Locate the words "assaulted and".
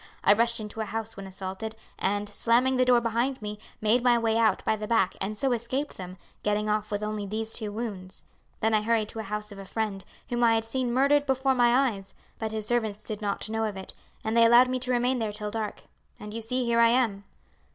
1.27-2.27